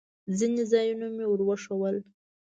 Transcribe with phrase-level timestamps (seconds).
[0.37, 1.95] ځینې ځایونه مې ور وښوول.